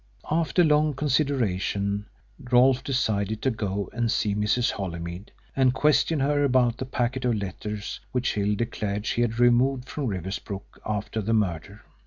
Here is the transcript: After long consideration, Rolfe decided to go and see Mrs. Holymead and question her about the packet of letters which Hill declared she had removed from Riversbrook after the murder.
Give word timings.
After 0.31 0.63
long 0.63 0.95
consideration, 0.95 2.07
Rolfe 2.49 2.81
decided 2.83 3.43
to 3.43 3.51
go 3.51 3.87
and 3.93 4.11
see 4.11 4.33
Mrs. 4.33 4.71
Holymead 4.71 5.29
and 5.55 5.75
question 5.75 6.19
her 6.21 6.43
about 6.43 6.77
the 6.77 6.85
packet 6.85 7.23
of 7.23 7.35
letters 7.35 7.99
which 8.11 8.33
Hill 8.33 8.55
declared 8.55 9.05
she 9.05 9.21
had 9.21 9.37
removed 9.37 9.87
from 9.87 10.07
Riversbrook 10.07 10.79
after 10.83 11.21
the 11.21 11.33
murder. 11.33 11.83